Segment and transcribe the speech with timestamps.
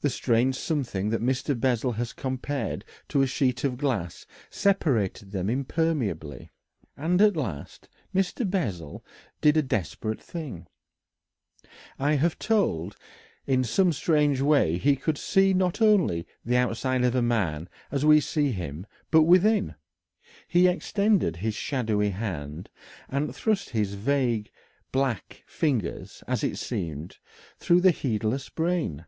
[0.00, 1.58] The strange something that Mr.
[1.58, 6.50] Bessel has compared to a sheet of glass separated them impermeably.
[6.96, 8.48] And at last Mr.
[8.48, 9.04] Bessel
[9.40, 10.68] did a desperate thing.
[11.98, 13.00] I have told how
[13.46, 17.68] that in some strange way he could see not only the outside of a man
[17.90, 19.74] as we see him, but within.
[20.46, 22.70] He extended his shadowy hand
[23.08, 24.48] and thrust his vague
[24.92, 27.16] black fingers, as it seemed,
[27.58, 29.04] through the heedless brain.